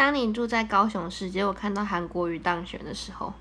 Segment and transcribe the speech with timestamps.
[0.00, 3.34] 当你住在高雄市结果看到韩国瑜当选的时候